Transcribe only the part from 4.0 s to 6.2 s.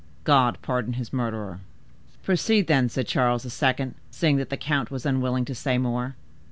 seeing that the count was unwilling to say more.